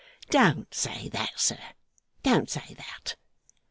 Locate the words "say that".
0.73-1.39, 2.49-3.15